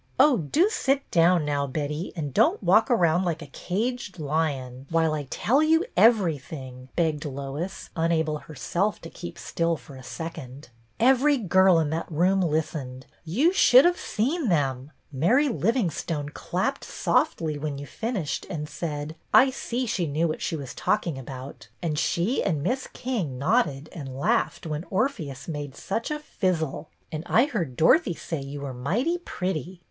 "Oh, 0.19 0.37
do 0.37 0.67
sit 0.67 1.11
down 1.11 1.45
now, 1.45 1.67
Betty, 1.67 2.11
and 2.15 2.33
don't 2.33 2.63
walk 2.63 2.89
around 2.89 3.23
like 3.23 3.43
a 3.43 3.53
caged 3.53 4.17
lion, 4.17 4.87
while 4.89 5.13
I 5.13 5.25
tell 5.29 5.59
BETTY 5.59 5.69
BAIRD 5.73 5.79
96 5.95 5.99
you 5.99 6.03
everything," 6.03 6.89
begged 6.95 7.23
Lois, 7.25 7.91
unable 7.95 8.39
her 8.39 8.55
self 8.55 8.99
to 9.03 9.11
keep 9.11 9.37
still 9.37 9.77
for 9.77 9.95
a 9.95 10.01
second." 10.01 10.69
Every 10.99 11.37
girl 11.37 11.77
in 11.77 11.91
that 11.91 12.11
room 12.11 12.41
listened. 12.41 13.05
You 13.23 13.53
should 13.53 13.85
have 13.85 13.99
seen 13.99 14.49
them. 14.49 14.89
Mary 15.11 15.47
Livingstone 15.49 16.29
clapped 16.29 16.83
softly 16.83 17.59
when 17.59 17.77
you 17.77 17.85
finished 17.85 18.47
and 18.49 18.67
said,' 18.67 19.15
I 19.45 19.51
see 19.51 19.85
she 19.85 20.07
knew 20.07 20.27
what 20.27 20.41
she 20.41 20.55
was 20.55 20.73
talking 20.73 21.19
about,' 21.19 21.67
and 21.79 21.99
she 21.99 22.43
and 22.43 22.63
Miss 22.63 22.87
King 22.87 23.37
nodded 23.37 23.87
and 23.91 24.17
laughed 24.17 24.65
when 24.65 24.83
Orpheus 24.89 25.47
made 25.47 25.75
such 25.75 26.09
a 26.09 26.17
fizzle. 26.17 26.89
And 27.11 27.21
I 27.27 27.45
heard 27.45 27.77
Dorothy 27.77 28.15
say 28.15 28.41
you 28.41 28.61
were 28.61 28.73
mighty 28.73 29.19
pretty." 29.19 29.79